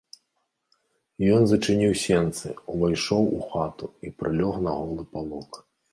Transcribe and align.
Ён 1.35 1.41
зачыніў 1.51 1.93
сенцы, 2.05 2.47
увайшоў 2.77 3.23
у 3.37 3.45
хату 3.53 3.91
і 4.09 4.15
прылёг 4.23 4.55
на 4.69 4.75
голы 4.79 5.03
палок. 5.13 5.51